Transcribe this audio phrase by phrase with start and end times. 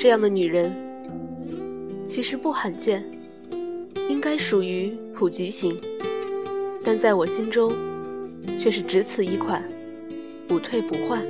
[0.00, 0.74] 这样的女人，
[2.06, 3.04] 其实不罕见，
[4.08, 5.78] 应该属于普及型，
[6.82, 7.70] 但在我心中，
[8.58, 9.62] 却是只此一款，
[10.48, 11.22] 不退不换。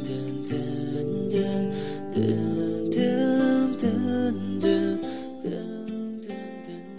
[0.00, 0.27] 各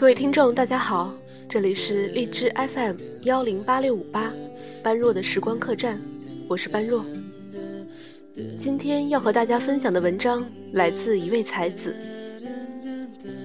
[0.10, 1.14] 各位听众，大家好，
[1.48, 2.96] 这里是荔枝 FM
[3.26, 4.34] 幺零八六五八，
[4.82, 6.00] 般若的时光客栈，
[6.48, 7.06] 我是般若。
[8.58, 11.96] 今天要和大家分享的文章来自一位才子，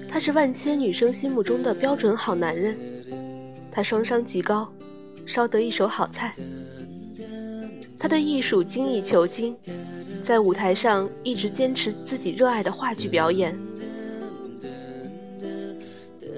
[0.09, 2.75] 他是万千女生心目中的标准好男人，
[3.71, 4.67] 他双商极高，
[5.23, 6.31] 烧得一手好菜。
[7.99, 9.55] 他对艺术精益求精，
[10.23, 13.55] 在舞台上一直坚持自己热爱的话剧表演。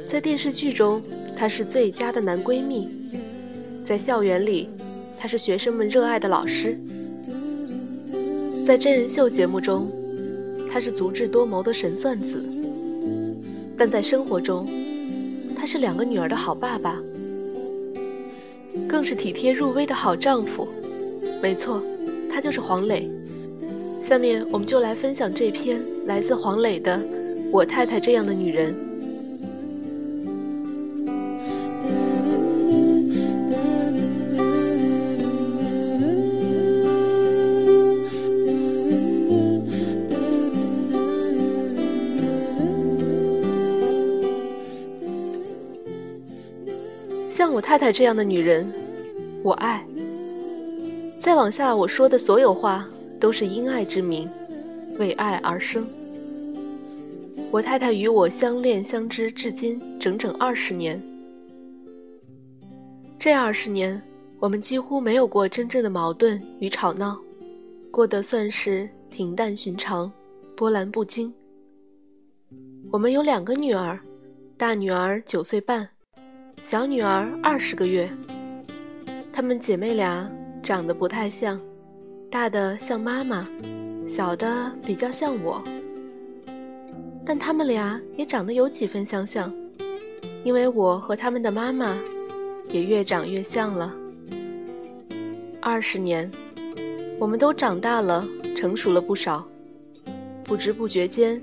[0.07, 1.01] 在电视剧中，
[1.37, 2.87] 她是最佳的男闺蜜；
[3.85, 4.69] 在校园里，
[5.19, 6.75] 他是学生们热爱的老师；
[8.65, 9.91] 在真人秀节目中，
[10.71, 12.37] 他是足智多谋的神算子；
[13.77, 14.67] 但在生活中，
[15.55, 16.97] 他是两个女儿的好爸爸，
[18.87, 20.67] 更是体贴入微的好丈夫。
[21.41, 21.81] 没错，
[22.31, 23.09] 他就是黄磊。
[23.99, 26.97] 下面我们就来分享这篇来自黄磊的
[27.51, 28.73] 《我太太这样的女人》。
[47.57, 48.71] 我太太这样的女人，
[49.43, 49.83] 我爱。
[51.19, 52.87] 再往下我说的所有话，
[53.19, 54.29] 都是因爱之名，
[54.99, 55.87] 为爱而生。
[57.49, 61.01] 我太太与我相恋相知至今整整二十年，
[63.17, 63.99] 这二十年
[64.39, 67.19] 我们几乎没有过真正的矛盾与吵闹，
[67.89, 70.11] 过得算是平淡寻常，
[70.55, 71.33] 波澜不惊。
[72.91, 73.99] 我们有两个女儿，
[74.57, 75.89] 大女儿九岁半。
[76.61, 78.09] 小女儿二十个月，
[79.31, 80.29] 她们姐妹俩
[80.61, 81.59] 长得不太像，
[82.29, 83.47] 大的像妈妈，
[84.05, 85.63] 小的比较像我。
[87.25, 89.53] 但她们俩也长得有几分相像，
[90.43, 91.97] 因为我和她们的妈妈
[92.69, 93.95] 也越长越像了。
[95.61, 96.29] 二十年，
[97.19, 99.47] 我们都长大了，成熟了不少，
[100.43, 101.41] 不知不觉间，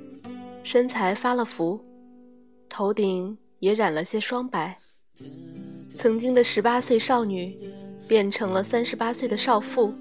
[0.64, 1.80] 身材发了福，
[2.68, 4.76] 头顶也染了些霜白。
[5.96, 7.56] 曾经的十八岁少女，
[8.08, 9.92] 变成了三十八岁的少妇；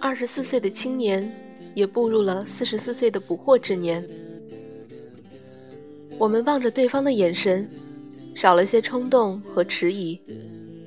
[0.00, 1.32] 二十四岁的青年，
[1.74, 4.04] 也步入了四十四岁的不惑之年。
[6.18, 7.70] 我们望着对方的眼神，
[8.34, 10.20] 少了些冲动和迟疑，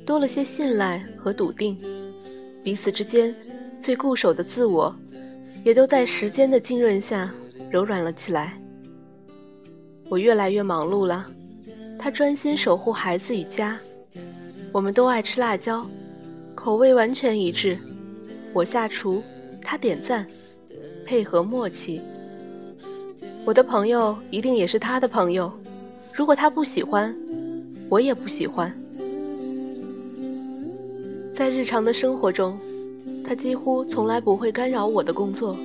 [0.05, 1.77] 多了些信赖和笃定。
[2.63, 3.33] 彼此之间
[3.79, 4.93] 最固守的自我，
[5.63, 7.33] 也都在时间的浸润下
[7.71, 8.61] 柔软了起来。
[10.09, 11.25] 我越来越忙碌了。
[12.03, 13.77] 他专心守护孩子与家，
[14.71, 15.85] 我们都爱吃辣椒，
[16.55, 17.77] 口味完全一致。
[18.55, 19.21] 我下厨，
[19.61, 20.25] 他点赞，
[21.05, 22.01] 配合默契。
[23.45, 25.53] 我的朋友一定也是他的朋友，
[26.11, 27.15] 如果他不喜欢，
[27.87, 28.75] 我也不喜欢。
[31.35, 32.57] 在日常的生活中，
[33.23, 35.55] 他几乎从来不会干扰我的工作，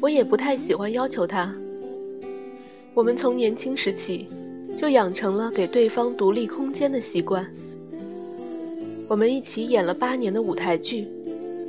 [0.00, 1.52] 我也不太喜欢要求他。
[2.94, 4.28] 我们从年轻时起。
[4.76, 7.46] 就养成了给对方独立空间的习惯。
[9.08, 11.06] 我们一起演了八年的舞台剧，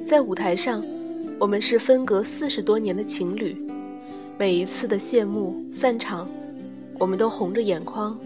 [0.06, 0.84] 在舞台上，
[1.40, 3.56] 我们是分隔四十多年的情侣。
[4.38, 6.28] 每一次的谢幕散场，
[7.00, 8.18] 我们都红着眼眶，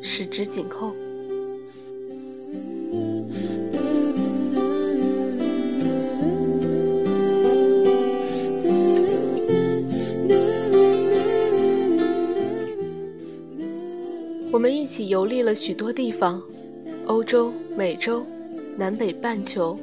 [0.00, 0.92] 十指紧扣。
[14.64, 16.42] 我们一起游历了许多地方，
[17.04, 18.24] 欧洲、美洲、
[18.78, 19.78] 南北半球，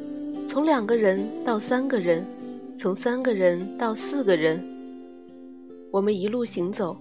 [0.47, 2.25] 从两个人到三个人，
[2.79, 4.59] 从三个人到四个人。
[5.91, 6.97] 我们一路行走，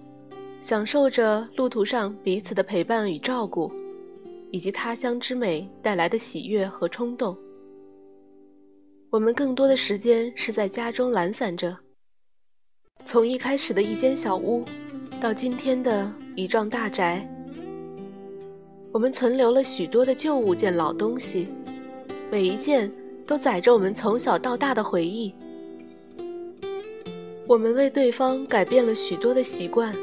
[0.59, 3.71] 享受着路途上彼此的陪伴与照顾，
[4.51, 7.35] 以及他乡之美带来的喜悦和冲动。
[9.09, 11.75] 我们更多的时间是在家中懒散着，
[13.05, 14.63] 从一开始的一间小屋，
[15.19, 17.27] 到今天的一幢大宅。
[18.91, 21.47] 我们存留了许多的旧物件、老东西，
[22.29, 22.91] 每一件
[23.25, 25.33] 都载着我们从小到大的回忆。
[27.47, 29.95] 我们为对方改变了许多的习惯，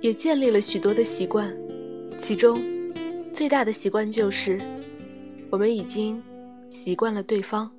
[0.00, 1.54] 也建立了许多的习惯，
[2.18, 2.62] 其中
[3.32, 4.58] 最大的习惯就是，
[5.50, 6.22] 我们已经
[6.68, 7.70] 习惯了对方。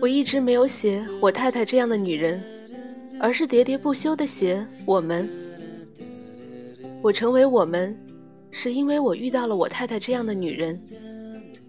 [0.00, 2.40] 我一直没有写我太太这样的女人，
[3.18, 5.28] 而是喋喋不休地写我们。
[7.02, 7.96] 我成为我们，
[8.50, 10.80] 是因为我遇到了我太太这样的女人。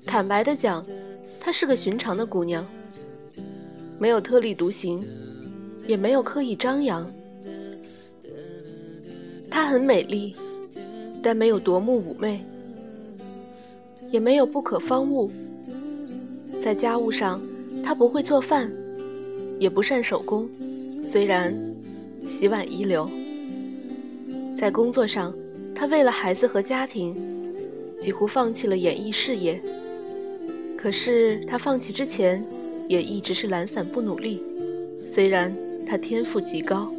[0.05, 0.85] 坦白的讲，
[1.39, 2.65] 她是个寻常的姑娘，
[3.97, 5.03] 没有特立独行，
[5.87, 7.09] 也没有刻意张扬。
[9.49, 10.35] 她很美丽，
[11.21, 12.41] 但没有夺目妩媚，
[14.11, 15.31] 也没有不可方物。
[16.61, 17.41] 在家务上。
[17.87, 18.69] 他不会做饭，
[19.59, 20.49] 也不善手工，
[21.01, 21.55] 虽然
[22.19, 23.09] 洗碗一流。
[24.57, 25.33] 在工作上，
[25.73, 27.15] 他为了孩子和家庭，
[27.97, 29.61] 几乎放弃了演艺事业。
[30.77, 32.43] 可是他放弃之前，
[32.89, 34.43] 也一直是懒散不努力，
[35.05, 35.55] 虽然
[35.87, 36.91] 他天赋极高。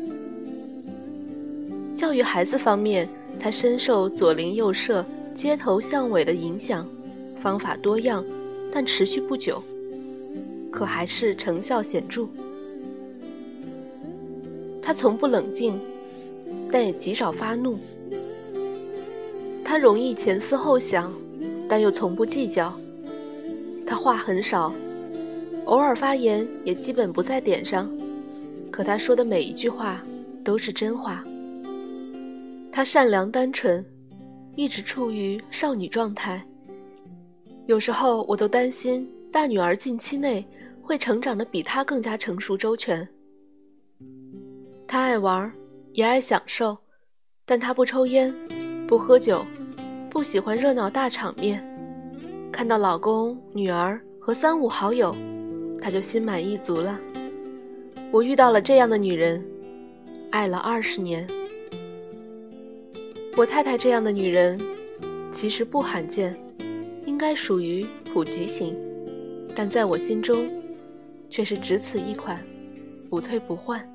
[1.94, 3.06] 教育孩子方面，
[3.38, 5.04] 他深受左邻右舍、
[5.34, 6.88] 街头巷尾的影响，
[7.42, 8.24] 方法多样，
[8.72, 9.62] 但持续不久。
[10.78, 12.28] 可还是成效显著。
[14.80, 15.76] 他从不冷静，
[16.70, 17.76] 但也极少发怒。
[19.64, 21.12] 他容易前思后想，
[21.68, 22.72] 但又从不计较。
[23.84, 24.72] 他话很少，
[25.64, 27.90] 偶尔发言也基本不在点上。
[28.70, 30.00] 可他说的每一句话
[30.44, 31.24] 都是真话。
[32.70, 33.84] 他善良单纯，
[34.54, 36.40] 一直处于少女状态。
[37.66, 40.46] 有时候我都担心大女儿近期内。
[40.88, 43.06] 会成长的比他更加成熟周全。
[44.86, 45.52] 他爱玩，
[45.92, 46.78] 也爱享受，
[47.44, 48.34] 但他不抽烟，
[48.86, 49.44] 不喝酒，
[50.08, 51.62] 不喜欢热闹大场面。
[52.50, 55.14] 看到老公、女儿和三五好友，
[55.78, 56.98] 他就心满意足了。
[58.10, 59.44] 我遇到了这样的女人，
[60.30, 61.28] 爱了二十年。
[63.36, 64.58] 我太太这样的女人，
[65.30, 66.34] 其实不罕见，
[67.04, 68.74] 应该属于普及型，
[69.54, 70.48] 但在我心中。
[71.30, 72.42] 却是只此一款，
[73.08, 73.86] 不退不换。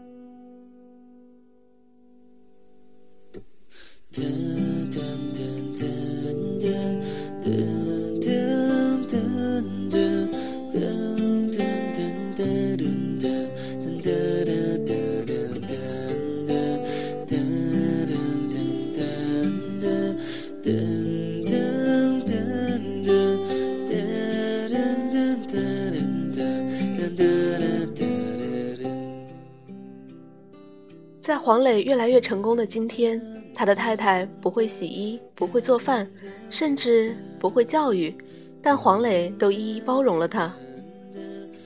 [31.23, 33.21] 在黄磊越来越成功的今天，
[33.55, 36.05] 他的太太不会洗衣，不会做饭，
[36.49, 38.13] 甚至不会教育，
[38.61, 40.53] 但黄磊都一一包容了他。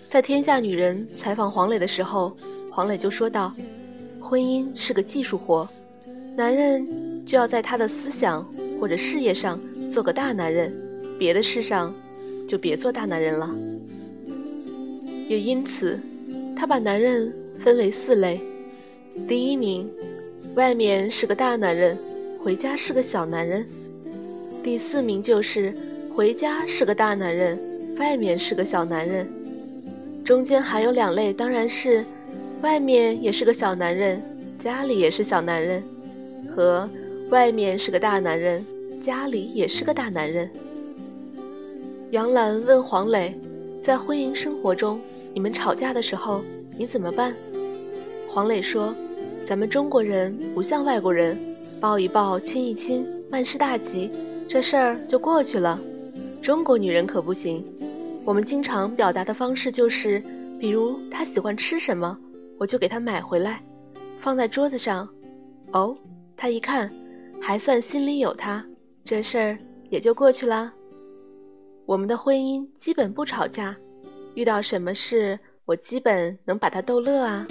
[0.10, 2.38] 在《天下女人》采访黄磊的时候，
[2.70, 3.52] 黄磊就说道
[4.22, 5.68] ：“婚姻是个技术活，
[6.36, 6.86] 男人
[7.26, 8.48] 就要在他的思想
[8.80, 10.72] 或者事业上做个大男人，
[11.18, 11.92] 别的事上
[12.48, 13.50] 就别做大男人了。”
[15.28, 16.00] 也因此，
[16.56, 18.40] 他把男人分为四类。
[19.26, 19.90] 第一名，
[20.56, 21.98] 外面是个大男人，
[22.44, 23.66] 回家是个小男人。
[24.64, 25.74] 第四名就是
[26.14, 27.58] 回家是个大男人，
[27.98, 29.28] 外面是个小男人。
[30.24, 32.06] 中间还有两类，当然是
[32.62, 34.22] 外面也是个小男人，
[34.60, 35.84] 家里也是小男人，
[36.54, 36.90] 和
[37.32, 38.66] 外面是个大男人，
[39.02, 40.50] 家里也是个大男人。
[42.12, 43.36] 杨澜问黄磊，
[43.84, 45.02] 在婚姻生活中，
[45.34, 46.42] 你们吵架的时候，
[46.78, 47.34] 你怎么办？
[48.30, 48.96] 黄磊说。
[49.48, 51.40] 咱们中国人不像外国人，
[51.80, 54.12] 抱一抱、亲一亲，万事大吉，
[54.46, 55.80] 这事儿就过去了。
[56.42, 57.66] 中国女人可不行，
[58.26, 60.22] 我们经常表达的方式就是，
[60.60, 62.20] 比如她喜欢吃什么，
[62.60, 63.64] 我就给她买回来，
[64.20, 65.08] 放在桌子上。
[65.72, 65.98] 哦，
[66.36, 66.94] 她一看，
[67.40, 68.62] 还算心里有她，
[69.06, 69.58] 这事儿
[69.90, 70.74] 也就过去了。
[71.86, 73.74] 我们的婚姻基本不吵架，
[74.36, 77.48] 遇到什么事，我基本能把她逗乐啊。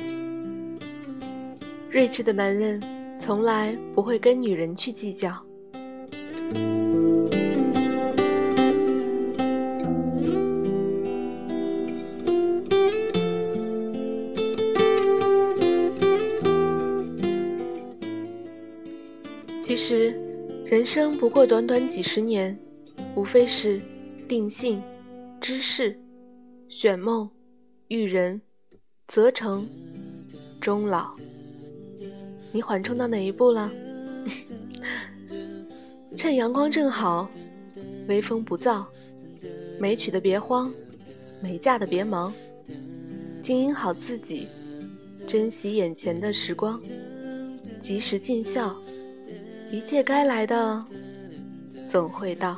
[1.97, 2.79] 睿智的男人
[3.19, 5.43] 从来不会跟女人去计较。
[19.59, 20.11] 其实，
[20.67, 22.55] 人生不过短短几十年，
[23.15, 23.81] 无非是
[24.29, 24.83] 定性、
[25.41, 25.99] 知识、
[26.69, 27.31] 选梦、
[27.89, 28.39] 育人、
[29.09, 29.67] 择成、
[30.61, 31.11] 终老。
[32.53, 33.71] 你缓冲到哪一步了？
[36.17, 37.29] 趁阳光正好，
[38.09, 38.87] 微风不燥，
[39.79, 40.73] 没娶的别慌，
[41.43, 42.33] 没嫁的别忙，
[43.43, 44.49] 经营好自己，
[45.29, 46.81] 珍惜眼前的时光，
[47.81, 48.75] 及时尽孝，
[49.71, 50.83] 一切该来的
[51.91, 52.57] 总会到。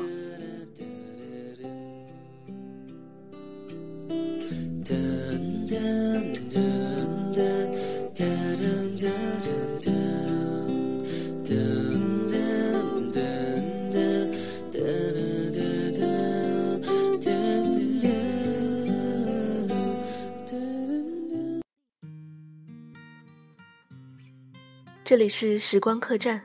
[25.09, 26.43] 这里是时光客栈，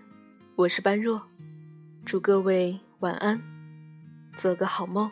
[0.56, 1.22] 我是般若，
[2.06, 3.38] 祝各位晚安，
[4.38, 5.12] 做个好梦。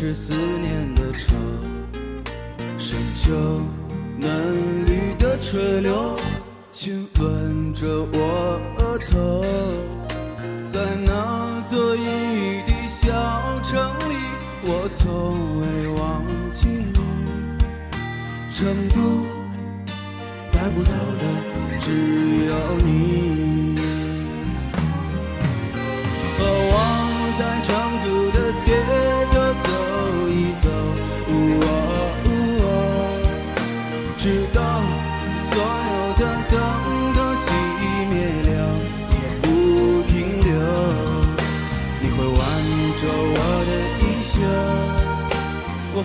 [0.00, 1.34] 是思念的愁。
[2.78, 3.60] 深秋
[4.16, 6.18] 嫩绿的垂柳，
[6.72, 9.44] 亲吻着我额头。
[10.64, 13.78] 在那座阴雨的小城
[14.08, 14.16] 里，
[14.62, 16.94] 我从未忘记你。
[18.48, 19.19] 成都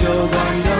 [0.00, 0.77] 就感到